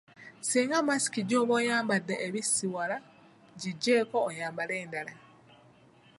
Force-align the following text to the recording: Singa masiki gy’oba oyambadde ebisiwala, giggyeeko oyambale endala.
Singa 0.49 0.77
masiki 0.87 1.21
gy’oba 1.29 1.53
oyambadde 1.61 2.15
ebisiwala, 2.27 2.97
giggyeeko 3.61 4.17
oyambale 4.29 4.73
endala. 4.83 5.13